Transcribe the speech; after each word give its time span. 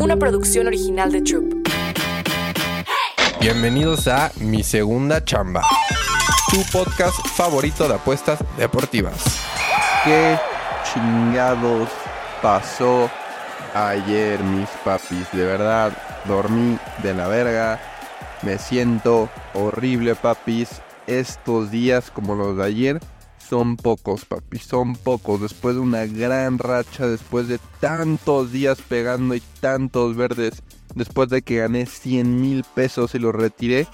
una 0.00 0.16
producción 0.16 0.66
original 0.66 1.12
de 1.12 1.20
Troop. 1.20 1.68
Bienvenidos 3.38 4.08
a 4.08 4.32
Mi 4.40 4.62
Segunda 4.62 5.22
Chamba, 5.22 5.62
tu 6.50 6.62
podcast 6.72 7.16
favorito 7.28 7.86
de 7.86 7.94
apuestas 7.94 8.42
deportivas. 8.56 9.22
¿Qué 10.04 10.38
chingados 10.92 11.90
pasó 12.40 13.10
ayer, 13.74 14.42
mis 14.42 14.68
papis? 14.84 15.30
De 15.32 15.44
verdad, 15.44 15.92
dormí 16.26 16.78
de 17.02 17.14
la 17.14 17.28
verga. 17.28 17.78
Me 18.42 18.58
siento 18.58 19.28
horrible, 19.52 20.14
papis. 20.14 20.80
Estos 21.06 21.70
días 21.70 22.10
como 22.10 22.34
los 22.34 22.56
de 22.56 22.64
ayer 22.64 23.00
son 23.50 23.76
pocos, 23.76 24.24
papis. 24.24 24.62
Son 24.62 24.94
pocos. 24.94 25.40
Después 25.40 25.74
de 25.74 25.80
una 25.80 26.06
gran 26.06 26.58
racha, 26.58 27.08
después 27.08 27.48
de 27.48 27.58
tantos 27.80 28.52
días 28.52 28.78
pegando 28.80 29.34
y 29.34 29.42
tantos 29.60 30.14
verdes, 30.14 30.62
después 30.94 31.28
de 31.30 31.42
que 31.42 31.56
gané 31.56 31.86
100 31.86 32.40
mil 32.40 32.64
pesos 32.74 33.16
y 33.16 33.18
los 33.18 33.34
retiré, 33.34 33.88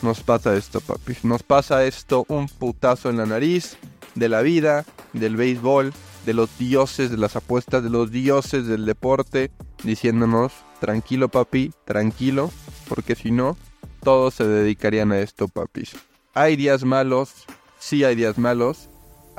nos 0.00 0.20
pasa 0.22 0.56
esto, 0.56 0.80
papis. 0.80 1.26
Nos 1.26 1.42
pasa 1.42 1.84
esto, 1.84 2.24
un 2.28 2.48
putazo 2.48 3.10
en 3.10 3.18
la 3.18 3.26
nariz 3.26 3.76
de 4.14 4.30
la 4.30 4.40
vida, 4.40 4.86
del 5.12 5.36
béisbol, 5.36 5.92
de 6.24 6.32
los 6.32 6.56
dioses 6.58 7.10
de 7.10 7.18
las 7.18 7.36
apuestas, 7.36 7.82
de 7.82 7.90
los 7.90 8.10
dioses 8.10 8.66
del 8.66 8.86
deporte, 8.86 9.50
diciéndonos, 9.82 10.52
tranquilo 10.80 11.28
papi, 11.28 11.72
tranquilo, 11.84 12.50
porque 12.88 13.14
si 13.14 13.30
no, 13.30 13.58
todos 14.02 14.34
se 14.34 14.46
dedicarían 14.46 15.12
a 15.12 15.20
esto, 15.20 15.48
papis. 15.48 15.92
Hay 16.32 16.56
días 16.56 16.84
malos, 16.84 17.44
sí 17.78 18.04
hay 18.04 18.14
días 18.14 18.38
malos. 18.38 18.88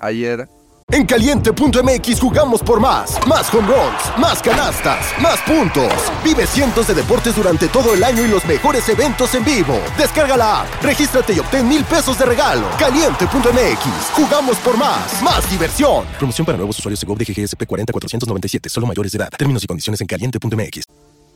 Ayer 0.03 0.49
En 0.91 1.05
caliente.mx 1.05 2.19
jugamos 2.19 2.61
por 2.61 2.81
más. 2.81 3.17
Más 3.25 3.51
home 3.53 3.67
runs, 3.67 4.19
más 4.19 4.41
canastas, 4.41 5.13
más 5.21 5.39
puntos. 5.41 5.93
Vive 6.23 6.45
cientos 6.45 6.87
de 6.87 6.93
deportes 6.93 7.33
durante 7.37 7.69
todo 7.69 7.93
el 7.93 8.03
año 8.03 8.25
y 8.25 8.27
los 8.27 8.45
mejores 8.45 8.87
eventos 8.89 9.33
en 9.33 9.45
vivo. 9.45 9.79
Descarga 9.97 10.35
la 10.35 10.61
app, 10.61 10.83
regístrate 10.83 11.33
y 11.33 11.39
obtén 11.39 11.69
mil 11.69 11.85
pesos 11.85 12.19
de 12.19 12.25
regalo. 12.25 12.67
Caliente.mx, 12.77 14.11
jugamos 14.13 14.57
por 14.57 14.77
más. 14.77 15.23
Más 15.23 15.49
diversión. 15.49 16.05
Promoción 16.17 16.45
para 16.45 16.57
nuevos 16.57 16.77
usuarios 16.77 16.99
de 16.99 17.07
GOV 17.07 17.17
de 17.19 17.25
GGSP 17.25 17.65
40497, 17.65 18.67
solo 18.69 18.85
mayores 18.85 19.13
de 19.13 19.19
edad. 19.19 19.29
Términos 19.37 19.63
y 19.63 19.67
condiciones 19.67 20.01
en 20.01 20.07
caliente.mx. 20.07 20.83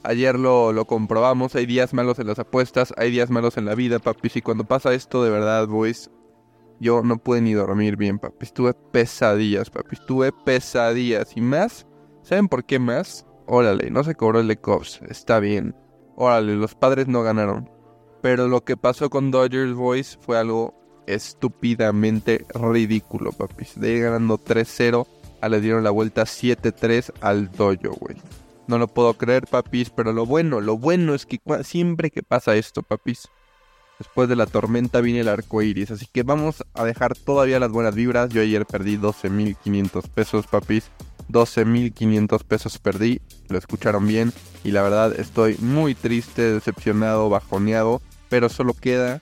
Ayer 0.04 0.38
lo, 0.38 0.74
lo 0.74 0.86
comprobamos, 0.86 1.56
hay 1.56 1.66
días 1.66 1.94
malos 1.94 2.20
en 2.20 2.28
las 2.28 2.38
apuestas, 2.38 2.94
hay 2.98 3.12
días 3.12 3.30
malos 3.30 3.58
en 3.58 3.66
la 3.66 3.76
vida, 3.76 4.00
papis. 4.00 4.36
Y 4.36 4.42
cuando 4.42 4.66
pasa 4.66 4.94
esto, 4.94 5.24
de 5.24 5.30
verdad, 5.30 5.68
boys, 5.68 6.10
yo 6.80 7.02
no 7.04 7.18
pude 7.18 7.42
ni 7.42 7.54
dormir 7.54 7.98
bien, 7.98 8.20
papis. 8.20 8.54
Tuve 8.54 8.74
pesadillas, 8.74 9.70
papis. 9.70 10.00
Tuve 10.06 10.32
pesadillas. 10.32 11.36
Y 11.36 11.42
más, 11.42 11.88
¿saben 12.24 12.48
por 12.48 12.66
qué 12.66 12.80
más? 12.80 13.26
Órale, 13.48 13.90
no 13.90 14.04
se 14.04 14.16
cobró 14.16 14.40
el 14.42 14.48
de 14.48 14.58
Cubs, 14.58 15.02
está 15.10 15.40
bien. 15.40 15.76
Órale, 16.16 16.56
los 16.56 16.76
padres 16.76 17.08
no 17.08 17.24
ganaron. 17.24 17.70
Pero 18.22 18.48
lo 18.48 18.64
que 18.64 18.76
pasó 18.76 19.10
con 19.10 19.32
Dodgers 19.32 19.74
Boys 19.74 20.18
fue 20.22 20.38
algo 20.38 20.76
estúpidamente 21.08 22.46
ridículo, 22.54 23.32
papis. 23.32 23.80
De 23.80 23.94
ir 23.94 24.04
ganando 24.04 24.38
3-0, 24.38 25.08
a 25.42 25.50
le 25.50 25.62
dieron 25.62 25.84
la 25.84 25.92
vuelta 25.92 26.24
7-3 26.24 27.14
al 27.22 27.52
dojo, 27.52 27.96
güey. 28.00 28.18
No 28.68 28.78
lo 28.78 28.88
puedo 28.88 29.14
creer, 29.14 29.48
papis, 29.48 29.90
pero 29.90 30.12
lo 30.12 30.26
bueno, 30.26 30.60
lo 30.60 30.78
bueno 30.78 31.14
es 31.14 31.26
que 31.26 31.40
siempre 31.64 32.12
que 32.12 32.22
pasa 32.22 32.56
esto, 32.58 32.84
papis, 32.84 33.30
después 34.00 34.30
de 34.30 34.36
la 34.36 34.46
tormenta 34.46 35.02
viene 35.02 35.22
el 35.22 35.28
arco 35.28 35.62
iris. 35.62 35.92
Así 35.92 36.08
que 36.12 36.24
vamos 36.24 36.64
a 36.74 36.84
dejar 36.84 37.16
todavía 37.16 37.60
las 37.60 37.72
buenas 37.72 37.96
vibras. 37.96 38.30
Yo 38.30 38.42
ayer 38.42 38.66
perdí 38.66 38.98
12.500 38.98 40.08
pesos, 40.10 40.48
papis. 40.48 40.92
12.500 41.30 42.44
pesos 42.44 42.80
perdí, 42.80 43.22
lo 43.50 43.58
escucharon 43.58 44.08
bien. 44.08 44.32
Y 44.64 44.72
la 44.72 44.82
verdad 44.82 45.20
estoy 45.20 45.58
muy 45.60 45.96
triste, 45.96 46.54
decepcionado, 46.54 47.30
bajoneado. 47.30 48.02
Pero 48.30 48.50
solo 48.50 48.74
queda 48.74 49.22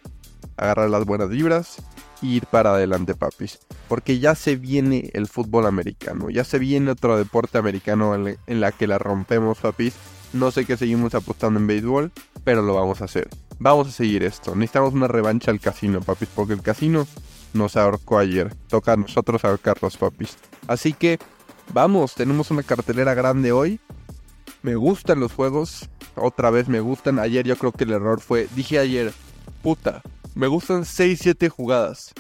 agarrar 0.57 0.89
las 0.89 1.05
buenas 1.05 1.29
vibras 1.29 1.77
e 2.21 2.27
ir 2.27 2.45
para 2.47 2.73
adelante, 2.73 3.15
papis. 3.15 3.59
Porque 3.87 4.19
ya 4.19 4.35
se 4.35 4.55
viene 4.55 5.09
el 5.13 5.27
fútbol 5.27 5.65
americano. 5.65 6.29
Ya 6.29 6.43
se 6.43 6.59
viene 6.59 6.91
otro 6.91 7.17
deporte 7.17 7.57
americano 7.57 8.15
en, 8.15 8.37
en 8.47 8.61
la 8.61 8.71
que 8.71 8.87
la 8.87 8.97
rompemos, 8.97 9.59
papis. 9.59 9.93
No 10.33 10.51
sé 10.51 10.65
qué 10.65 10.75
seguimos 10.75 11.15
apostando 11.15 11.59
en 11.59 11.67
béisbol, 11.67 12.11
pero 12.43 12.61
lo 12.61 12.73
vamos 12.73 13.01
a 13.01 13.05
hacer. 13.05 13.29
Vamos 13.59 13.87
a 13.87 13.91
seguir 13.91 14.23
esto. 14.23 14.55
Necesitamos 14.55 14.93
una 14.93 15.07
revancha 15.07 15.51
al 15.51 15.59
casino, 15.59 16.01
papis, 16.01 16.29
porque 16.33 16.53
el 16.53 16.61
casino 16.61 17.07
nos 17.53 17.77
ahorcó 17.77 18.17
ayer. 18.17 18.53
Toca 18.67 18.93
a 18.93 18.97
nosotros 18.97 19.45
ahorcarlos, 19.45 19.97
papis. 19.97 20.37
Así 20.67 20.93
que, 20.93 21.19
vamos, 21.73 22.15
tenemos 22.15 22.51
una 22.51 22.63
cartelera 22.63 23.13
grande 23.13 23.51
hoy. 23.51 23.79
Me 24.61 24.75
gustan 24.75 25.19
los 25.19 25.33
juegos. 25.33 25.89
Otra 26.15 26.49
vez 26.49 26.67
me 26.67 26.79
gustan. 26.79 27.19
Ayer 27.19 27.45
yo 27.45 27.57
creo 27.57 27.71
que 27.71 27.85
el 27.85 27.91
error 27.91 28.21
fue, 28.21 28.47
dije 28.55 28.79
ayer, 28.79 29.13
puta, 29.61 30.01
me 30.33 30.47
gustan 30.47 30.83
6-7 30.83 31.49
jugadas. 31.49 32.13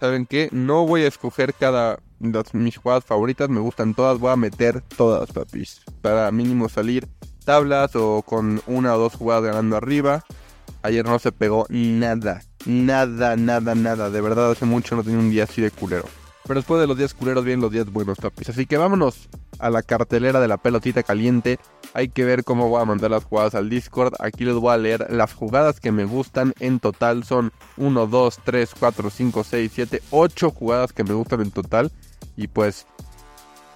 ¿Saben 0.00 0.26
qué? 0.26 0.48
No 0.52 0.86
voy 0.86 1.02
a 1.02 1.08
escoger 1.08 1.54
cada 1.54 2.00
las, 2.22 2.54
mis 2.54 2.76
jugadas 2.76 3.04
favoritas, 3.04 3.48
me 3.48 3.60
gustan 3.60 3.94
todas, 3.94 4.18
voy 4.18 4.30
a 4.30 4.36
meter 4.36 4.80
todas, 4.96 5.30
papis. 5.32 5.82
Para 6.00 6.30
mínimo 6.30 6.68
salir 6.68 7.08
tablas 7.44 7.96
o 7.96 8.22
con 8.22 8.62
una 8.66 8.94
o 8.94 8.98
dos 8.98 9.14
jugadas 9.14 9.44
ganando 9.44 9.76
arriba. 9.76 10.24
Ayer 10.82 11.04
no 11.04 11.18
se 11.18 11.32
pegó 11.32 11.66
nada, 11.70 12.42
nada, 12.66 13.36
nada, 13.36 13.74
nada. 13.74 14.10
De 14.10 14.20
verdad 14.20 14.50
hace 14.50 14.64
mucho 14.64 14.96
no 14.96 15.04
tenía 15.04 15.18
un 15.18 15.30
día 15.30 15.44
así 15.44 15.62
de 15.62 15.70
culero. 15.70 16.06
Pero 16.44 16.58
después 16.58 16.80
de 16.80 16.88
los 16.88 16.98
días 16.98 17.14
culeros 17.14 17.44
vienen 17.44 17.60
los 17.60 17.70
días 17.70 17.90
buenos, 17.90 18.18
papis. 18.18 18.48
Así 18.48 18.66
que 18.66 18.76
vámonos 18.76 19.28
a 19.60 19.70
la 19.70 19.82
cartelera 19.82 20.40
de 20.40 20.48
la 20.48 20.56
pelotita 20.56 21.04
caliente. 21.04 21.60
Hay 21.94 22.08
que 22.08 22.24
ver 22.24 22.42
cómo 22.42 22.68
voy 22.68 22.82
a 22.82 22.84
mandar 22.84 23.12
las 23.12 23.24
jugadas 23.24 23.54
al 23.54 23.70
Discord. 23.70 24.14
Aquí 24.18 24.44
les 24.44 24.54
voy 24.54 24.72
a 24.72 24.76
leer 24.76 25.06
las 25.10 25.34
jugadas 25.34 25.78
que 25.78 25.92
me 25.92 26.04
gustan. 26.04 26.52
En 26.58 26.80
total 26.80 27.22
son 27.22 27.52
1, 27.76 28.06
2, 28.08 28.40
3, 28.44 28.70
4, 28.78 29.10
5, 29.10 29.44
6, 29.44 29.72
7, 29.72 30.02
8 30.10 30.50
jugadas 30.50 30.92
que 30.92 31.04
me 31.04 31.14
gustan 31.14 31.42
en 31.42 31.52
total. 31.52 31.92
Y 32.36 32.48
pues 32.48 32.86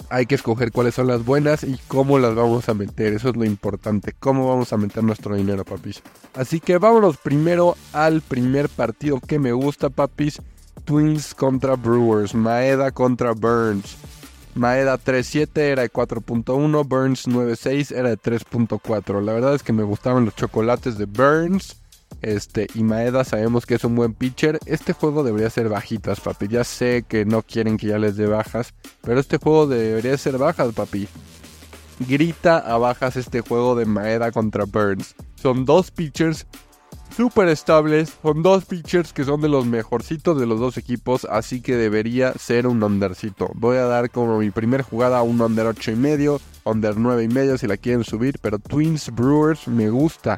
hay 0.09 0.27
que 0.27 0.34
escoger 0.34 0.73
cuáles 0.73 0.95
son 0.95 1.07
las 1.09 1.25
buenas 1.25 1.65
y 1.65 1.79
cómo 1.89 2.19
las 2.19 2.34
vamos 2.34 2.69
a 2.69 2.75
meter. 2.75 3.12
Eso 3.12 3.31
es 3.31 3.37
lo 3.37 3.45
importante. 3.45 4.15
Cómo 4.19 4.49
vamos 4.49 4.73
a 4.73 4.77
meter 4.77 5.03
nuestro 5.03 5.34
dinero, 5.34 5.65
papis. 5.65 6.03
Así 6.34 6.61
que 6.61 6.79
vámonos 6.79 7.17
primero 7.17 7.77
al 7.93 8.23
primer 8.23 8.69
partido 8.69 9.21
que 9.21 9.39
me 9.39 9.53
gusta, 9.53 9.91
papis. 9.91 10.41
Twins 10.84 11.34
contra 11.34 11.75
Brewers. 11.75 12.34
Maeda 12.34 12.93
contra 12.93 13.33
Burns. 13.33 13.97
Maeda 14.55 14.99
3.7 14.99 15.59
era 15.59 15.83
de 15.83 15.93
4.1, 15.93 16.89
Burns 16.89 17.28
9.6 17.28 17.95
era 17.95 18.09
de 18.09 18.17
3.4. 18.17 19.23
La 19.23 19.34
verdad 19.34 19.55
es 19.55 19.63
que 19.63 19.75
me 19.75 19.83
gustaban 19.83 20.25
los 20.25 20.34
chocolates 20.34 20.97
de 20.97 21.05
Burns. 21.05 21.77
Este, 22.22 22.67
y 22.75 22.83
Maeda 22.83 23.25
sabemos 23.25 23.67
que 23.67 23.75
es 23.75 23.84
un 23.84 23.94
buen 23.94 24.15
pitcher. 24.15 24.59
Este 24.67 24.93
juego 24.93 25.22
debería 25.22 25.50
ser 25.50 25.69
bajitas, 25.69 26.21
papi. 26.21 26.49
Ya 26.49 26.65
sé 26.65 27.05
que 27.06 27.25
no 27.25 27.43
quieren 27.43 27.77
que 27.77 27.89
ya 27.89 27.99
les 27.99 28.17
dé 28.17 28.27
bajas. 28.27 28.75
Pero 29.03 29.21
este 29.21 29.39
juego 29.39 29.67
debería 29.67 30.16
ser 30.16 30.39
bajas, 30.39 30.75
papi. 30.75 31.09
Grita 32.00 32.59
a 32.59 32.78
bajas 32.78 33.16
este 33.16 33.41
juego 33.41 33.75
de 33.75 33.87
Maeda 33.87 34.33
contra 34.33 34.65
Burns. 34.65 35.15
Son 35.37 35.65
dos 35.65 35.91
pitchers 35.91 36.47
súper 37.16 37.49
estables. 37.49 38.12
Son 38.22 38.43
dos 38.43 38.65
pitchers 38.65 39.12
que 39.12 39.25
son 39.25 39.41
de 39.41 39.49
los 39.49 39.66
mejorcitos 39.66 40.39
de 40.39 40.47
los 40.47 40.59
dos 40.59 40.77
equipos. 40.77 41.27
Así 41.27 41.61
que 41.61 41.77
debería 41.77 42.33
ser 42.34 42.66
un 42.66 42.83
undercito. 42.83 43.50
Voy 43.55 43.77
a 43.77 43.87
dar 43.87 44.11
como 44.11 44.39
mi 44.39 44.50
primer 44.50 44.83
jugada 44.83 45.22
un 45.22 45.41
under 45.41 45.66
8 45.66 45.93
y 45.93 45.97
medio. 45.97 46.41
Under 46.65 46.97
9 46.97 47.25
y 47.25 47.28
medio 47.28 47.56
si 47.59 47.66
la 47.66 47.77
quieren 47.77 48.05
subir. 48.05 48.39
Pero 48.41 48.59
Twins 48.59 49.11
Brewers 49.15 49.69
me 49.69 49.91
gusta 49.91 50.37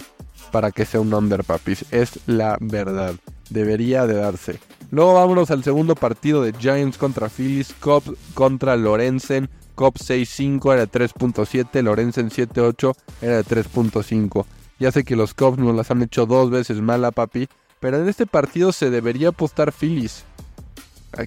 para 0.50 0.70
que 0.70 0.84
sea 0.84 1.00
un 1.00 1.12
under, 1.12 1.44
papis. 1.44 1.84
Es 1.90 2.20
la 2.26 2.56
verdad. 2.60 3.14
Debería 3.50 4.06
de 4.06 4.14
darse. 4.14 4.60
Luego 4.90 5.14
vámonos 5.14 5.50
al 5.50 5.64
segundo 5.64 5.94
partido 5.94 6.42
de 6.42 6.52
Giants 6.52 6.98
contra 6.98 7.28
Phillies. 7.28 7.74
Cubs 7.80 8.12
contra 8.34 8.76
Lorenzen. 8.76 9.48
Cubs 9.74 10.08
6-5 10.10 10.72
era 10.72 10.86
de 10.86 10.90
3.7. 10.90 11.82
Lorenzen 11.82 12.30
7-8 12.30 12.94
era 13.22 13.36
de 13.36 13.44
3.5. 13.44 14.44
Ya 14.78 14.92
sé 14.92 15.04
que 15.04 15.16
los 15.16 15.34
Cubs 15.34 15.58
nos 15.58 15.74
las 15.74 15.90
han 15.90 16.02
hecho 16.02 16.26
dos 16.26 16.50
veces 16.50 16.80
mala, 16.80 17.10
papi. 17.10 17.48
Pero 17.80 17.98
en 18.00 18.08
este 18.08 18.26
partido 18.26 18.72
se 18.72 18.90
debería 18.90 19.28
apostar 19.28 19.72
Phillies. 19.72 20.24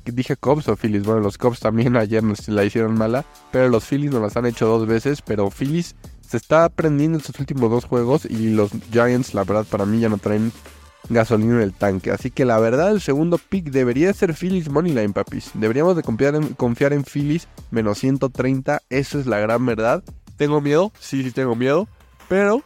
Dije 0.05 0.35
Cubs 0.35 0.67
o 0.67 0.75
Phillies. 0.75 1.03
Bueno, 1.03 1.21
los 1.21 1.37
Cubs 1.37 1.59
también 1.59 1.95
ayer 1.97 2.23
nos 2.23 2.47
la 2.47 2.63
hicieron 2.63 2.97
mala. 2.97 3.25
Pero 3.51 3.69
los 3.69 3.85
Phillies 3.85 4.11
nos 4.11 4.21
las 4.21 4.37
han 4.37 4.45
hecho 4.45 4.65
dos 4.67 4.87
veces. 4.87 5.21
Pero 5.21 5.49
Phillies 5.49 5.95
se 6.31 6.37
está 6.37 6.63
aprendiendo 6.63 7.17
estos 7.17 7.37
últimos 7.39 7.69
dos 7.69 7.83
juegos. 7.83 8.25
Y 8.25 8.51
los 8.51 8.71
Giants, 8.91 9.33
la 9.33 9.43
verdad, 9.43 9.65
para 9.69 9.85
mí 9.85 9.99
ya 9.99 10.07
no 10.07 10.17
traen 10.17 10.53
gasolina 11.09 11.55
en 11.55 11.61
el 11.61 11.73
tanque. 11.73 12.09
Así 12.11 12.31
que 12.31 12.45
la 12.45 12.57
verdad, 12.57 12.91
el 12.91 13.01
segundo 13.01 13.37
pick 13.37 13.69
debería 13.69 14.13
ser 14.13 14.33
Phillies 14.33 14.69
Moneyline, 14.69 15.11
papis. 15.11 15.51
Deberíamos 15.53 15.97
de 15.97 16.03
confiar 16.03 16.35
en, 16.35 16.53
confiar 16.53 16.93
en 16.93 17.03
Phillies 17.03 17.49
menos 17.69 17.99
130. 17.99 18.81
Eso 18.89 19.19
es 19.19 19.25
la 19.25 19.39
gran 19.39 19.65
verdad. 19.65 20.03
¿Tengo 20.37 20.61
miedo? 20.61 20.93
Sí, 21.01 21.21
sí 21.21 21.31
tengo 21.31 21.53
miedo. 21.53 21.89
Pero 22.29 22.63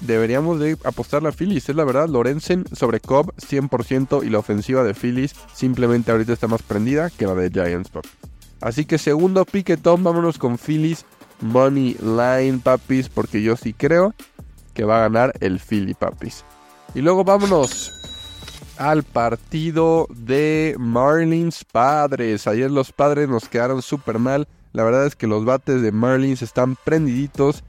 deberíamos 0.00 0.60
de 0.60 0.78
apostar 0.84 1.26
a 1.26 1.32
Phillies. 1.32 1.68
Es 1.68 1.74
la 1.74 1.84
verdad, 1.84 2.08
Lorenzen 2.08 2.66
sobre 2.72 3.00
Cobb 3.00 3.34
100% 3.34 4.24
y 4.24 4.30
la 4.30 4.38
ofensiva 4.38 4.84
de 4.84 4.94
Phillies 4.94 5.34
simplemente 5.52 6.12
ahorita 6.12 6.32
está 6.32 6.46
más 6.46 6.62
prendida 6.62 7.10
que 7.10 7.26
la 7.26 7.34
de 7.34 7.50
Giants. 7.50 7.90
Así 8.60 8.84
que 8.84 8.96
segundo 8.96 9.44
pique 9.44 9.76
Tom, 9.76 10.04
vámonos 10.04 10.38
con 10.38 10.56
Phillies 10.56 11.04
money 11.40 11.96
line, 12.00 12.60
papis, 12.62 13.08
porque 13.08 13.42
yo 13.42 13.56
sí 13.56 13.72
creo 13.72 14.14
que 14.72 14.84
va 14.84 14.98
a 14.98 15.08
ganar 15.08 15.32
el 15.40 15.60
Philly, 15.60 15.94
papis. 15.94 16.44
Y 16.94 17.00
luego 17.00 17.24
vámonos 17.24 17.92
al 18.76 19.02
partido 19.02 20.06
de 20.10 20.74
Marlins 20.78 21.64
Padres. 21.64 22.46
Ayer 22.46 22.70
los 22.70 22.92
Padres 22.92 23.28
nos 23.28 23.48
quedaron 23.48 23.82
súper 23.82 24.18
mal. 24.18 24.48
La 24.72 24.82
verdad 24.84 25.06
es 25.06 25.16
que 25.16 25.26
los 25.26 25.44
bates 25.44 25.82
de 25.82 25.92
Marlins 25.92 26.42
están 26.42 26.76
prendiditos. 26.76 27.62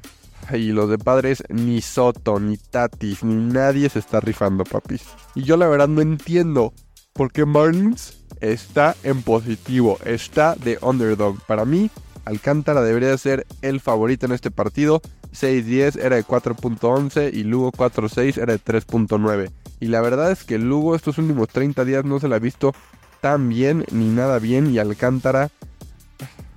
Y 0.53 0.73
los 0.73 0.89
de 0.89 0.99
Padres 0.99 1.43
ni 1.49 1.81
Soto, 1.81 2.39
ni 2.39 2.57
Tatis, 2.57 3.23
ni 3.23 3.33
nadie 3.35 3.89
se 3.89 3.97
está 3.97 4.19
rifando, 4.19 4.63
papis. 4.63 5.03
Y 5.33 5.41
yo 5.41 5.57
la 5.57 5.67
verdad 5.67 5.87
no 5.87 6.01
entiendo 6.01 6.71
por 7.13 7.31
qué 7.31 7.45
Marlins 7.45 8.19
está 8.41 8.95
en 9.03 9.23
positivo, 9.23 9.97
está 10.05 10.53
de 10.55 10.77
underdog. 10.81 11.39
Para 11.47 11.65
mí, 11.65 11.89
Alcántara 12.25 12.81
debería 12.81 13.17
ser 13.17 13.45
el 13.61 13.79
favorito 13.79 14.25
en 14.25 14.33
este 14.33 14.51
partido. 14.51 15.01
6-10 15.33 15.99
era 16.01 16.15
de 16.15 16.25
4.11 16.25 17.33
y 17.33 17.43
Lugo 17.43 17.71
4-6 17.71 18.37
era 18.37 18.53
de 18.53 18.59
3.9. 18.59 19.51
Y 19.79 19.87
la 19.87 20.01
verdad 20.01 20.31
es 20.31 20.43
que 20.43 20.57
Lugo 20.57 20.95
estos 20.95 21.17
últimos 21.17 21.49
30 21.49 21.85
días 21.85 22.05
no 22.05 22.19
se 22.19 22.27
le 22.27 22.35
ha 22.35 22.39
visto 22.39 22.73
tan 23.21 23.49
bien 23.49 23.85
ni 23.91 24.07
nada 24.09 24.39
bien 24.39 24.73
y 24.73 24.79
Alcántara... 24.79 25.49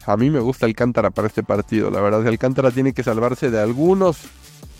A 0.07 0.17
mí 0.17 0.31
me 0.31 0.41
gusta 0.41 0.65
Alcántara 0.65 1.11
para 1.11 1.29
este 1.29 1.43
partido. 1.43 1.91
La 1.91 2.01
verdad 2.01 2.21
es 2.21 2.25
que 2.25 2.31
Alcántara 2.31 2.71
tiene 2.71 2.95
que 2.95 3.03
salvarse 3.03 3.51
de 3.51 3.61
algunos 3.61 4.17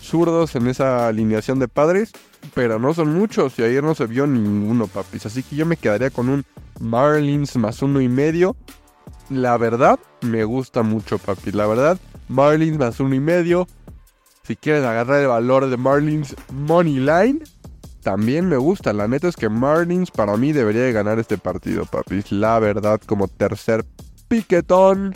zurdos 0.01 0.55
en 0.55 0.67
esa 0.67 1.07
alineación 1.07 1.59
de 1.59 1.67
padres, 1.67 2.11
pero 2.55 2.79
no 2.79 2.95
son 2.95 3.13
muchos 3.13 3.59
y 3.59 3.63
ayer 3.63 3.83
no 3.83 3.93
se 3.93 4.07
vio 4.07 4.25
ninguno, 4.25 4.87
papis. 4.87 5.27
Así 5.27 5.43
que 5.43 5.55
yo 5.55 5.67
me 5.67 5.77
quedaría 5.77 6.09
con 6.09 6.29
un 6.29 6.45
Marlins 6.79 7.55
más 7.57 7.83
uno 7.83 8.01
y 8.01 8.09
medio. 8.09 8.55
La 9.29 9.57
verdad, 9.57 9.99
me 10.21 10.43
gusta 10.43 10.81
mucho, 10.81 11.19
papis. 11.19 11.53
La 11.53 11.67
verdad, 11.67 11.99
Marlins 12.27 12.79
más 12.79 12.99
uno 12.99 13.13
y 13.13 13.19
medio. 13.19 13.67
Si 14.43 14.55
quieren 14.55 14.85
agarrar 14.85 15.21
el 15.21 15.27
valor 15.27 15.69
de 15.69 15.77
Marlins 15.77 16.35
Money 16.51 16.99
Line, 16.99 17.39
también 18.01 18.49
me 18.49 18.57
gusta. 18.57 18.91
La 18.93 19.07
neta 19.07 19.27
es 19.27 19.35
que 19.35 19.49
Marlins 19.49 20.09
para 20.09 20.35
mí 20.35 20.51
debería 20.51 20.81
de 20.81 20.91
ganar 20.91 21.19
este 21.19 21.37
partido, 21.37 21.85
papis. 21.85 22.31
La 22.31 22.57
verdad, 22.57 22.99
como 23.05 23.27
tercer 23.27 23.85
piquetón. 24.27 25.13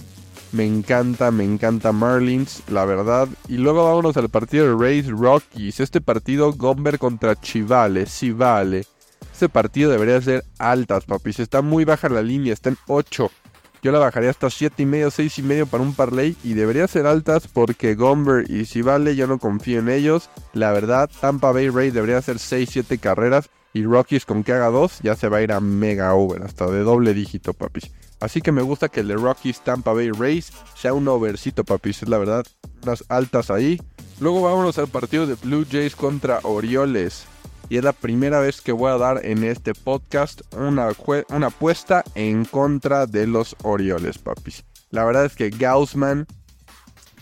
Me 0.51 0.67
encanta, 0.67 1.31
me 1.31 1.43
encanta 1.43 1.91
Marlins, 1.91 2.61
la 2.67 2.85
verdad. 2.85 3.27
Y 3.47 3.57
luego 3.57 3.85
vámonos 3.85 4.15
al 4.17 4.29
partido 4.29 4.67
de 4.67 4.75
Rays 4.79 5.07
Rockies. 5.07 5.79
Este 5.79 5.99
partido 5.99 6.53
Gomber 6.53 6.99
contra 6.99 7.35
Chivale, 7.35 8.05
sí 8.05 8.31
vale. 8.31 8.85
Este 9.31 9.49
partido 9.49 9.89
debería 9.89 10.21
ser 10.21 10.45
altas, 10.59 11.05
papis. 11.05 11.39
Está 11.39 11.63
muy 11.63 11.85
baja 11.85 12.07
la 12.09 12.21
línea, 12.21 12.53
está 12.53 12.69
en 12.69 12.77
8. 12.85 13.31
Yo 13.83 13.91
la 13.91 13.99
bajaría 13.99 14.29
hasta 14.29 14.49
7 14.49 14.81
y 14.81 14.85
medio, 14.85 15.11
6 15.11 15.39
y 15.39 15.43
medio 15.43 15.67
para 15.67 15.83
un 15.83 15.93
parlay. 15.93 16.37
Y 16.41 16.53
debería 16.53 16.87
ser 16.87 17.05
altas 17.05 17.49
porque 17.49 17.95
Gomber 17.95 18.49
y 18.49 18.65
Chivale 18.65 19.17
yo 19.17 19.27
no 19.27 19.39
confío 19.39 19.79
en 19.79 19.89
ellos. 19.89 20.29
La 20.53 20.71
verdad, 20.71 21.09
Tampa 21.19 21.51
Bay 21.51 21.67
Rays 21.67 21.93
debería 21.93 22.21
ser 22.21 22.39
6, 22.39 22.69
7 22.71 22.97
carreras. 22.99 23.49
Y 23.73 23.83
Rockies 23.83 24.25
con 24.25 24.45
que 24.45 24.53
haga 24.53 24.69
2 24.69 24.99
ya 25.03 25.17
se 25.17 25.27
va 25.27 25.37
a 25.37 25.41
ir 25.41 25.51
a 25.51 25.59
mega 25.59 26.13
over, 26.13 26.43
hasta 26.43 26.67
de 26.67 26.79
doble 26.79 27.13
dígito, 27.13 27.53
papis. 27.53 27.91
Así 28.21 28.39
que 28.39 28.53
me 28.53 28.61
gusta 28.61 28.87
que 28.87 29.01
el 29.01 29.09
de 29.09 29.15
Rockies 29.15 29.61
Tampa 29.61 29.91
Bay 29.91 30.11
Rays 30.11 30.53
sea 30.75 30.93
un 30.93 31.05
overcito, 31.09 31.65
papis. 31.65 32.03
Es 32.03 32.09
la 32.09 32.19
verdad, 32.19 32.45
unas 32.83 33.03
altas 33.09 33.51
ahí. 33.51 33.81
Luego 34.21 34.43
vámonos 34.43 34.77
al 34.77 34.87
partido 34.87 35.27
de 35.27 35.35
Blue 35.35 35.65
Jays 35.69 35.97
contra 35.97 36.39
Orioles. 36.43 37.25
Y 37.69 37.77
es 37.77 37.83
la 37.83 37.93
primera 37.93 38.39
vez 38.39 38.61
que 38.61 38.71
voy 38.71 38.91
a 38.91 38.97
dar 38.97 39.25
en 39.25 39.43
este 39.43 39.73
podcast 39.73 40.41
una, 40.55 40.89
una 41.29 41.47
apuesta 41.47 42.03
en 42.15 42.45
contra 42.45 43.05
de 43.05 43.27
los 43.27 43.55
Orioles, 43.63 44.17
papis. 44.17 44.63
La 44.89 45.03
verdad 45.05 45.25
es 45.25 45.35
que 45.35 45.49
Gaussman 45.49 46.27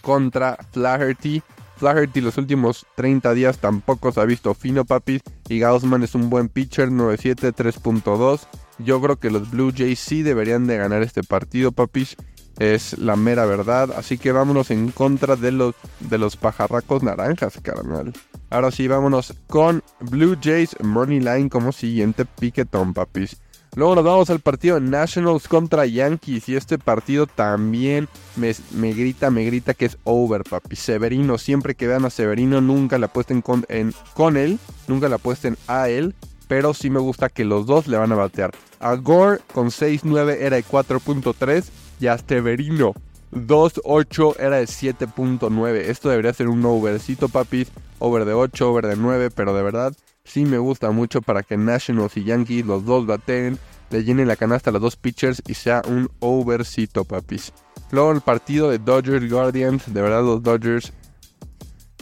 contra 0.02 0.58
Flaherty. 0.72 1.42
Flaherty 1.78 2.22
los 2.22 2.38
últimos 2.38 2.86
30 2.96 3.34
días 3.34 3.58
tampoco 3.58 4.12
se 4.12 4.20
ha 4.20 4.26
visto 4.26 4.54
fino, 4.54 4.86
papis. 4.86 5.22
Y 5.48 5.60
Gaussman 5.60 6.04
es 6.04 6.14
un 6.14 6.30
buen 6.30 6.50
pitcher, 6.50 6.90
9-7, 6.90 7.54
3.2. 7.54 8.42
Yo 8.80 9.02
creo 9.02 9.18
que 9.18 9.32
los 9.32 9.50
Blue 9.50 9.72
Jays 9.76 10.00
sí 10.00 10.22
deberían 10.22 10.68
de 10.68 10.78
ganar 10.78 11.02
este 11.02 11.24
partido, 11.24 11.72
papis. 11.72 12.18
Es 12.60 12.98
la 12.98 13.16
mera 13.16 13.46
verdad. 13.46 13.92
Así 13.96 14.18
que 14.18 14.32
vámonos 14.32 14.70
en 14.70 14.92
contra 14.92 15.36
de 15.36 15.52
los, 15.52 15.76
de 16.02 16.18
los 16.18 16.36
pajarracos 16.36 17.04
naranjas, 17.04 17.60
carnal. 17.62 18.14
Ahora 18.52 18.70
sí, 18.70 18.86
vámonos 18.86 19.34
con 19.48 19.82
Blue 20.02 20.38
Jays 20.40 20.76
Money 20.84 21.22
Line 21.22 21.50
como 21.50 21.72
siguiente 21.72 22.26
piquetón, 22.26 22.94
papis. 22.94 23.38
Luego 23.76 23.96
nos 23.96 24.04
vamos 24.04 24.30
al 24.30 24.42
partido 24.42 24.82
Nationals 24.82 25.48
contra 25.48 25.86
Yankees. 25.86 26.50
Y 26.50 26.58
este 26.58 26.78
partido 26.78 27.28
también 27.28 28.10
me, 28.36 28.54
grita, 28.94 29.32
me 29.32 29.46
grita 29.46 29.74
que 29.74 29.86
es 29.86 29.98
over, 30.04 30.44
papi. 30.44 30.76
Severino, 30.76 31.38
siempre 31.38 31.76
que 31.76 31.88
vean 31.88 32.04
a 32.04 32.10
Severino, 32.10 32.60
nunca 32.60 32.98
le 32.98 33.06
apuesten 33.06 33.42
con, 33.42 33.66
en, 33.70 33.94
con 34.14 34.36
él. 34.36 34.60
Nunca 34.90 35.08
le 35.08 35.16
apuesten 35.16 35.56
a 35.68 35.88
él. 35.88 36.14
Pero 36.50 36.74
sí 36.74 36.90
me 36.90 37.00
gusta 37.00 37.30
que 37.30 37.46
los 37.46 37.66
dos 37.66 37.88
le 37.88 37.96
van 37.96 38.12
a 38.12 38.16
batear. 38.16 38.52
A 38.82 38.96
Gore 38.96 39.40
con 39.54 39.68
6-9 39.68 40.36
era 40.42 40.58
de 40.58 40.66
4.3. 40.66 41.64
Y 42.02 42.08
a 42.08 42.18
Severino 42.18 42.94
2-8 43.32 44.36
era 44.40 44.58
de 44.58 44.66
7.9. 44.66 45.76
Esto 45.76 46.10
debería 46.10 46.34
ser 46.34 46.48
un 46.48 46.66
overcito, 46.66 47.30
papis. 47.30 47.72
Over 48.00 48.26
de 48.26 48.34
8, 48.34 48.70
over 48.70 48.88
de 48.88 48.96
9. 48.96 49.30
Pero 49.32 49.54
de 49.54 49.64
verdad, 49.64 49.94
sí 50.24 50.46
me 50.46 50.58
gusta 50.58 50.92
mucho 50.92 51.22
para 51.22 51.44
que 51.44 51.58
Nationals 51.58 52.18
y 52.18 52.24
Yankees 52.24 52.66
los 52.66 52.86
dos 52.86 53.06
baten. 53.06 53.58
Le 53.90 54.04
llenen 54.04 54.28
la 54.28 54.36
canasta 54.36 54.70
a 54.70 54.74
los 54.74 54.82
dos 54.82 54.96
pitchers 54.96 55.42
y 55.48 55.54
sea 55.54 55.82
un 55.88 56.10
overcito, 56.20 57.04
papis. 57.04 57.54
Luego 57.92 58.12
el 58.12 58.22
partido 58.22 58.70
de 58.70 58.80
Dodgers 58.80 59.30
Guardians. 59.30 59.94
De 59.94 60.02
verdad, 60.02 60.24
los 60.24 60.42
Dodgers 60.42 60.94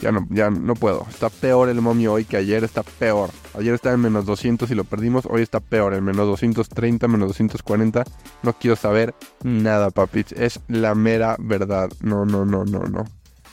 ya 0.00 0.12
no, 0.12 0.26
ya 0.30 0.50
no 0.50 0.74
puedo. 0.74 1.06
Está 1.08 1.28
peor 1.28 1.68
el 1.68 1.80
momio 1.80 2.14
hoy 2.14 2.24
que 2.24 2.36
ayer. 2.36 2.64
Está 2.64 2.82
peor. 2.82 3.30
Ayer 3.58 3.74
estaba 3.74 3.94
en 3.94 4.00
menos 4.00 4.26
200 4.26 4.70
y 4.70 4.74
lo 4.74 4.84
perdimos. 4.84 5.26
Hoy 5.28 5.42
está 5.42 5.60
peor. 5.60 5.94
En 5.94 6.04
menos 6.04 6.26
230, 6.26 7.06
menos 7.08 7.28
240. 7.28 8.04
No 8.42 8.52
quiero 8.54 8.76
saber 8.76 9.14
nada, 9.42 9.90
papis. 9.90 10.32
Es 10.32 10.60
la 10.68 10.94
mera 10.94 11.36
verdad. 11.38 11.90
No, 12.00 12.24
no, 12.24 12.44
no, 12.44 12.64
no, 12.64 12.80
no. 12.80 13.04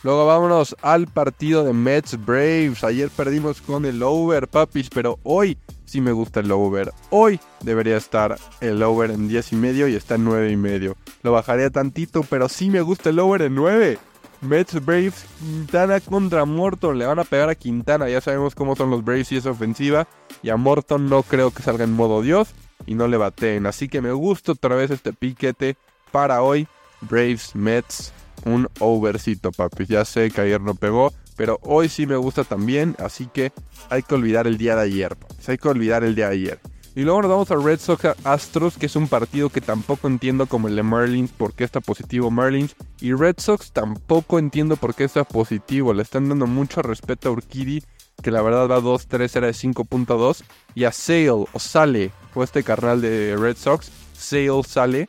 Luego 0.03 0.27
vámonos 0.27 0.75
al 0.81 1.07
partido 1.07 1.63
de 1.63 1.73
Mets 1.73 2.23
Braves. 2.23 2.83
Ayer 2.83 3.09
perdimos 3.09 3.61
con 3.61 3.85
el 3.85 4.01
over, 4.03 4.47
papis. 4.47 4.89
Pero 4.89 5.19
hoy 5.23 5.57
sí 5.85 6.01
me 6.01 6.11
gusta 6.11 6.39
el 6.39 6.51
over. 6.51 6.94
Hoy 7.09 7.39
debería 7.61 7.97
estar 7.97 8.38
el 8.61 8.83
over 8.83 9.11
en 9.11 9.27
10 9.27 9.53
y 9.53 9.55
medio 9.55 9.88
y 9.88 9.95
está 9.95 10.15
en 10.15 10.25
9 10.25 10.51
y 10.51 10.57
medio. 10.57 10.95
Lo 11.23 11.31
bajaría 11.31 11.69
tantito, 11.69 12.23
pero 12.23 12.47
sí 12.47 12.69
me 12.69 12.81
gusta 12.81 13.09
el 13.09 13.19
over 13.19 13.41
en 13.41 13.55
9. 13.55 13.97
Mets 14.42 14.84
Braves, 14.84 15.25
Quintana 15.39 16.00
contra 16.00 16.45
Morton. 16.45 16.98
Le 16.98 17.06
van 17.06 17.19
a 17.19 17.24
pegar 17.24 17.50
a 17.50 17.56
Quintana. 17.56 18.09
Ya 18.09 18.21
sabemos 18.21 18.56
cómo 18.56 18.76
son 18.76 18.90
los 18.90 19.04
Braves 19.04 19.31
y 19.31 19.38
es 19.38 19.45
ofensiva. 19.45 20.07
Y 20.44 20.50
a 20.50 20.57
Morton 20.57 21.09
no 21.09 21.23
creo 21.23 21.52
que 21.52 21.64
salga 21.64 21.83
en 21.83 21.94
modo 21.94 22.21
Dios. 22.21 22.50
Y 22.85 22.95
no 22.95 23.07
le 23.07 23.18
bateen. 23.18 23.66
Así 23.66 23.88
que 23.90 24.02
me 24.02 24.11
gusta 24.11 24.54
otra 24.54 24.76
vez 24.76 24.92
este 24.92 25.14
piquete 25.14 25.76
para 26.11 26.42
hoy. 26.42 26.68
Braves, 27.02 27.56
Mets, 27.56 28.14
un 28.45 28.68
overcito, 28.80 29.52
papi. 29.52 29.85
Ya 29.85 30.06
sé 30.06 30.31
que 30.31 30.42
ayer 30.42 30.61
no 30.61 30.76
pegó. 30.76 31.14
Pero 31.35 31.59
hoy 31.64 31.90
sí 31.90 32.06
me 32.07 32.16
gusta 32.16 32.44
también. 32.44 32.95
Así 33.00 33.28
que 33.28 33.52
hay 33.90 34.04
que 34.04 34.16
olvidar 34.16 34.47
el 34.47 34.57
día 34.57 34.76
de 34.76 34.83
ayer, 34.83 35.16
papis. 35.16 35.50
Hay 35.50 35.57
que 35.57 35.68
olvidar 35.68 36.04
el 36.04 36.16
día 36.16 36.30
de 36.30 36.33
ayer. 36.35 36.59
Y 36.97 37.04
luego 37.04 37.21
nos 37.21 37.30
vamos 37.30 37.51
a 37.51 37.56
Red 37.57 37.80
Sox 37.80 38.06
Astros, 38.23 38.75
que 38.75 38.87
es 38.87 38.95
un 38.95 39.07
partido 39.07 39.51
que 39.51 39.61
tampoco 39.61 40.07
entiendo 40.07 40.47
como 40.47 40.68
el 40.68 40.75
de 40.75 40.81
Marlins, 40.81 41.31
por 41.31 41.54
qué 41.54 41.63
está 41.63 41.80
positivo 41.80 42.31
Marlins. 42.31 42.75
Y 42.99 43.13
Red 43.13 43.35
Sox 43.37 43.71
tampoco 43.71 44.39
entiendo 44.39 44.77
por 44.77 44.95
qué 44.95 45.04
está 45.04 45.23
positivo. 45.23 45.94
Le 45.94 46.01
están 46.01 46.27
dando 46.27 46.47
mucho 46.47 46.81
respeto 46.81 47.30
a 47.30 47.33
Urquidy, 47.33 47.83
que 48.23 48.31
la 48.31 48.42
verdad 48.42 48.68
va 48.68 48.80
2-3, 48.80 49.35
era 49.35 49.45
de 49.45 49.54
5.2. 49.54 50.44
Y 50.73 50.85
a 50.85 50.92
Sale, 50.92 51.30
o 51.30 51.47
Sale, 51.59 52.11
o 52.33 52.44
este 52.44 52.63
carnal 52.63 52.99
de 52.99 53.35
Red 53.37 53.57
Sox, 53.57 53.92
Sale 54.18 54.63
sale. 54.63 55.07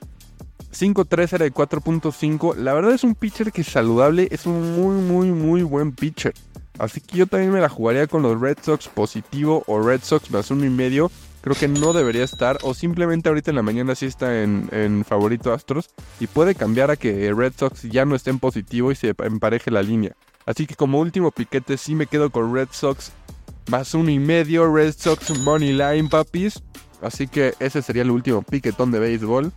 5-3 0.71 1.33
era 1.33 1.45
de 1.47 1.55
4.5. 1.55 2.55
La 2.57 2.75
verdad 2.75 2.93
es 2.93 3.03
un 3.03 3.15
pitcher 3.15 3.51
que 3.51 3.63
es 3.63 3.69
saludable, 3.69 4.29
es 4.31 4.45
un 4.45 4.79
muy, 4.79 4.95
muy, 5.01 5.31
muy 5.31 5.63
buen 5.63 5.93
pitcher. 5.93 6.35
Así 6.79 7.01
que 7.01 7.17
yo 7.17 7.27
también 7.27 7.51
me 7.51 7.63
la 7.63 7.71
jugaría 7.71 8.07
con 8.07 8.21
los 8.21 8.39
Red 8.39 8.59
Sox 8.61 8.89
positivo 8.89 9.65
o 9.67 9.81
Red 9.81 10.03
Sox 10.03 10.31
más 10.31 10.51
uno 10.51 10.67
y 10.67 10.71
medio 10.71 11.11
creo 11.49 11.73
que 11.73 11.81
no 11.81 11.93
debería 11.93 12.25
estar. 12.25 12.59
O 12.63 12.75
simplemente 12.75 13.29
ahorita 13.29 13.51
en 13.51 13.57
la 13.57 13.63
mañana 13.63 13.95
sí 13.95 14.07
está 14.07 14.43
en, 14.43 15.05
favorito 15.05 15.53
Astros. 15.53 15.91
Y 16.21 16.27
puede 16.27 16.55
cambiar 16.55 16.91
a 16.91 16.97
que 16.97 17.33
Red 17.33 17.55
Sox 17.57 17.83
ya 17.83 18.05
no 18.05 18.15
esté 18.15 18.31
en 18.31 18.39
positivo 18.39 18.93
y 18.93 18.95
se 18.95 19.15
empareje 19.19 19.71
la 19.71 19.83
línea. 19.83 20.15
Así 20.45 20.67
que 20.67 20.75
como 20.75 21.01
último 21.01 21.31
piquete 21.31 21.77
sí 21.77 21.95
me 21.95 22.07
quedo 22.07 22.31
con 22.31 22.55
Red 22.55 22.69
Sox 22.73 23.13
más 23.71 23.95
uno 23.95 24.11
y 24.11 24.19
medio. 24.19 24.73
Red 24.73 24.95
Sox 24.97 25.39
Money 25.41 25.73
Line, 25.73 26.09
papis. 26.09 26.63
Así 27.01 27.29
que 27.29 27.55
ese 27.61 27.81
sería 27.81 28.03
el 28.03 28.11
último 28.11 28.43
piquetón 28.43 28.91
de 28.91 28.99
béisbol. 28.99 29.53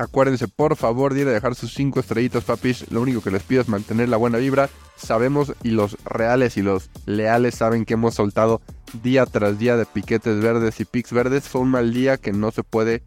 Acuérdense 0.00 0.48
por 0.48 0.76
favor 0.76 1.12
de 1.12 1.26
dejar 1.26 1.54
sus 1.54 1.74
5 1.74 2.00
estrellitas, 2.00 2.44
papis. 2.44 2.90
Lo 2.90 3.02
único 3.02 3.20
que 3.20 3.30
les 3.30 3.42
pido 3.42 3.60
es 3.60 3.68
mantener 3.68 4.08
la 4.08 4.16
buena 4.16 4.38
vibra. 4.38 4.70
Sabemos 4.96 5.52
y 5.62 5.72
los 5.72 5.98
reales 6.06 6.56
y 6.56 6.62
los 6.62 6.88
leales 7.04 7.56
saben 7.56 7.84
que 7.84 7.94
hemos 7.94 8.14
soltado 8.14 8.62
día 9.02 9.26
tras 9.26 9.58
día 9.58 9.76
de 9.76 9.84
piquetes 9.84 10.40
verdes 10.40 10.80
y 10.80 10.86
pics 10.86 11.12
verdes. 11.12 11.48
Fue 11.48 11.60
un 11.60 11.68
mal 11.68 11.92
día 11.92 12.16
que 12.16 12.32
no 12.32 12.50
se 12.50 12.62
puede 12.62 13.02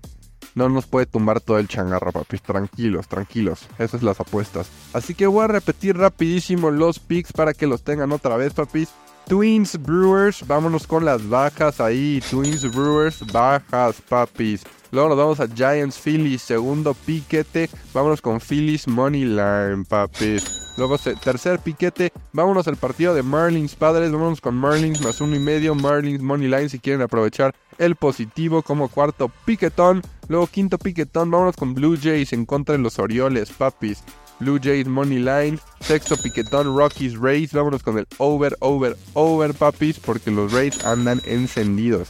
no 0.54 0.70
nos 0.70 0.86
puede 0.86 1.08
tumbar 1.08 1.42
todo 1.42 1.58
el 1.58 1.68
changarro, 1.68 2.12
papis. 2.12 2.44
Tranquilos, 2.44 3.08
tranquilos. 3.08 3.68
Esas 3.80 4.02
son 4.02 4.06
las 4.06 4.20
apuestas. 4.20 4.70
Así 4.94 5.16
que 5.16 5.26
voy 5.26 5.46
a 5.46 5.48
repetir 5.48 5.98
rapidísimo 5.98 6.70
los 6.70 7.00
picks 7.00 7.34
para 7.34 7.56
que 7.56 7.66
los 7.66 7.82
tengan 7.82 8.12
otra 8.12 8.38
vez, 8.38 8.54
papis. 8.54 8.90
Twins 9.28 9.82
Brewers, 9.82 10.46
vámonos 10.46 10.86
con 10.86 11.06
las 11.06 11.28
bajas 11.28 11.82
ahí. 11.82 12.22
Twins 12.30 12.72
Brewers, 12.72 13.26
bajas, 13.32 13.96
papis. 14.08 14.62
Luego 14.94 15.10
nos 15.10 15.18
vamos 15.18 15.40
a 15.40 15.48
Giants 15.48 15.98
Phillies, 15.98 16.44
segundo 16.44 16.94
piquete. 16.94 17.68
Vámonos 17.96 18.22
con 18.22 18.40
Phillies 18.40 18.88
Money 18.88 19.26
Line, 19.26 19.86
papis. 19.90 20.76
Luego 20.78 21.00
tercer 21.00 21.58
piquete, 21.58 22.14
vámonos 22.32 22.68
al 22.68 22.78
partido 22.78 23.16
de 23.16 23.24
Marlins 23.24 23.74
Padres. 23.74 24.12
Vámonos 24.12 24.40
con 24.40 24.54
Marlins 24.54 25.02
más 25.02 25.20
uno 25.20 25.36
y 25.36 25.40
medio. 25.40 25.74
Marlins 25.74 26.22
Money 26.22 26.48
Line 26.48 26.70
si 26.70 26.78
quieren 26.78 27.02
aprovechar 27.02 27.56
el 27.80 27.96
positivo 27.96 28.62
como 28.62 28.88
cuarto 28.88 29.32
piquetón. 29.46 30.04
Luego 30.28 30.46
quinto 30.46 30.78
piquetón, 30.78 31.32
vámonos 31.32 31.56
con 31.56 31.74
Blue 31.74 31.98
Jays 32.00 32.32
en 32.32 32.46
contra 32.46 32.74
de 32.74 32.84
los 32.84 33.00
Orioles, 33.00 33.50
papis. 33.50 34.04
Blue 34.40 34.60
Jays 34.62 34.86
Money 34.86 35.18
Line. 35.18 35.58
Sexto 35.80 36.18
piquetón, 36.18 36.78
Rockies 36.78 37.18
Rays. 37.18 37.52
Vámonos 37.52 37.82
con 37.82 37.98
el 37.98 38.06
over, 38.20 38.56
over, 38.60 38.96
over, 39.16 39.56
papis, 39.56 40.00
porque 40.00 40.30
los 40.30 40.52
Rays 40.52 40.86
andan 40.86 41.20
encendidos. 41.26 42.10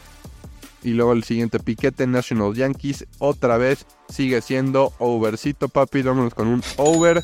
Y 0.83 0.91
luego 0.91 1.13
el 1.13 1.23
siguiente 1.23 1.59
piquete, 1.59 2.07
National 2.07 2.53
Yankees, 2.53 3.05
otra 3.19 3.57
vez 3.57 3.85
sigue 4.09 4.41
siendo 4.41 4.93
overcito, 4.99 5.69
papis. 5.69 6.05
Vámonos 6.05 6.33
con 6.33 6.47
un 6.47 6.61
over. 6.77 7.23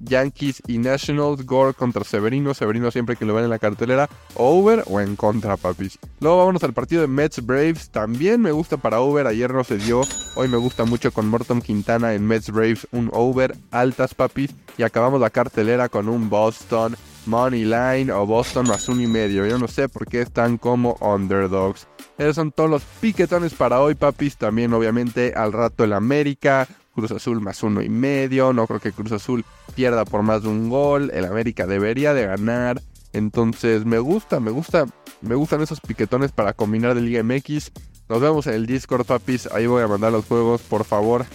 Yankees 0.00 0.62
y 0.66 0.78
Nationals, 0.78 1.44
Gore 1.44 1.74
contra 1.74 2.04
Severino, 2.04 2.54
Severino 2.54 2.90
siempre 2.90 3.16
que 3.16 3.24
lo 3.24 3.34
ven 3.34 3.44
en 3.44 3.50
la 3.50 3.58
cartelera, 3.58 4.08
over 4.34 4.84
o 4.86 5.00
en 5.00 5.16
contra, 5.16 5.56
papis. 5.56 5.98
Luego 6.20 6.38
vámonos 6.38 6.64
al 6.64 6.72
partido 6.72 7.02
de 7.02 7.08
Mets 7.08 7.44
Braves, 7.44 7.90
también 7.90 8.40
me 8.40 8.52
gusta 8.52 8.76
para 8.76 9.00
over, 9.00 9.26
ayer 9.26 9.52
no 9.52 9.64
se 9.64 9.78
dio, 9.78 10.02
hoy 10.34 10.48
me 10.48 10.56
gusta 10.56 10.84
mucho 10.84 11.12
con 11.12 11.28
Morton 11.28 11.62
Quintana 11.62 12.14
en 12.14 12.26
Mets 12.26 12.50
Braves, 12.50 12.86
un 12.92 13.10
over, 13.12 13.56
altas, 13.70 14.14
papis, 14.14 14.50
y 14.76 14.82
acabamos 14.82 15.20
la 15.20 15.30
cartelera 15.30 15.88
con 15.88 16.08
un 16.08 16.28
Boston 16.28 16.96
Money 17.26 17.64
Line 17.64 18.12
o 18.12 18.26
Boston 18.26 18.68
más 18.68 18.88
uno 18.88 19.02
y 19.02 19.06
medio, 19.06 19.46
yo 19.46 19.58
no 19.58 19.68
sé 19.68 19.88
por 19.88 20.06
qué 20.06 20.22
están 20.22 20.58
como 20.58 20.96
underdogs. 21.00 21.86
Esos 22.18 22.36
son 22.36 22.52
todos 22.52 22.70
los 22.70 22.82
piquetones 23.00 23.52
para 23.52 23.80
hoy, 23.80 23.94
papis. 23.94 24.36
También, 24.36 24.72
obviamente, 24.72 25.34
al 25.36 25.52
rato 25.52 25.84
el 25.84 25.92
América. 25.92 26.66
Cruz 26.94 27.10
Azul 27.10 27.42
más 27.42 27.62
uno 27.62 27.82
y 27.82 27.90
medio. 27.90 28.54
No 28.54 28.66
creo 28.66 28.80
que 28.80 28.92
Cruz 28.92 29.12
Azul 29.12 29.44
pierda 29.74 30.06
por 30.06 30.22
más 30.22 30.42
de 30.42 30.48
un 30.48 30.70
gol. 30.70 31.10
El 31.12 31.26
América 31.26 31.66
debería 31.66 32.14
de 32.14 32.26
ganar. 32.26 32.80
Entonces 33.12 33.84
me 33.84 33.98
gusta, 33.98 34.40
me 34.40 34.50
gusta, 34.50 34.86
me 35.20 35.34
gustan 35.34 35.60
esos 35.60 35.80
piquetones 35.80 36.32
para 36.32 36.54
combinar 36.54 36.94
de 36.94 37.02
Liga 37.02 37.22
MX. 37.22 37.70
Nos 38.08 38.20
vemos 38.20 38.46
en 38.46 38.54
el 38.54 38.66
Discord, 38.66 39.04
papis. 39.04 39.46
Ahí 39.52 39.66
voy 39.66 39.82
a 39.82 39.88
mandar 39.88 40.12
los 40.12 40.24
juegos, 40.24 40.62
por 40.62 40.84
favor. 40.84 41.26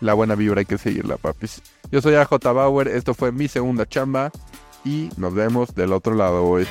La 0.00 0.12
buena 0.14 0.34
vibra 0.34 0.60
hay 0.60 0.66
que 0.66 0.78
seguirla, 0.78 1.16
papis. 1.16 1.62
Yo 1.90 2.02
soy 2.02 2.14
AJ 2.14 2.30
Bauer, 2.52 2.88
esto 2.88 3.14
fue 3.14 3.32
mi 3.32 3.48
segunda 3.48 3.86
chamba. 3.86 4.30
Y 4.88 5.10
nos 5.18 5.34
vemos 5.34 5.74
del 5.74 5.92
otro 5.92 6.14
lado 6.14 6.46
hoy. 6.46 6.66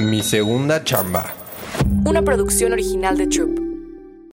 Mi 0.00 0.22
segunda 0.22 0.82
chamba. 0.82 1.34
Una 2.06 2.22
producción 2.22 2.72
original 2.72 3.18
de 3.18 3.26
Troop. 3.26 3.71